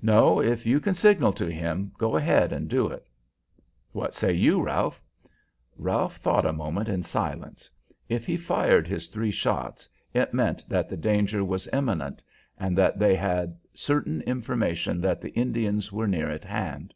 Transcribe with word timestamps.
No, 0.00 0.40
if 0.40 0.64
you 0.64 0.78
can 0.78 0.94
signal 0.94 1.32
to 1.32 1.50
him 1.50 1.90
go 1.98 2.14
ahead 2.14 2.52
and 2.52 2.68
do 2.68 2.86
it." 2.86 3.08
"What 3.90 4.14
say 4.14 4.32
you, 4.32 4.62
Ralph?" 4.62 5.02
Ralph 5.76 6.18
thought 6.18 6.46
a 6.46 6.52
moment 6.52 6.88
in 6.88 7.02
silence. 7.02 7.68
If 8.08 8.24
he 8.24 8.36
fired 8.36 8.86
his 8.86 9.08
three 9.08 9.32
shots, 9.32 9.88
it 10.14 10.32
meant 10.32 10.64
that 10.68 10.88
the 10.88 10.96
danger 10.96 11.44
was 11.44 11.66
imminent, 11.72 12.22
and 12.56 12.78
that 12.78 13.00
they 13.00 13.16
had 13.16 13.58
certain 13.74 14.20
information 14.20 15.00
that 15.00 15.20
the 15.20 15.30
Indians 15.34 15.90
were 15.90 16.06
near 16.06 16.30
at 16.30 16.44
hand. 16.44 16.94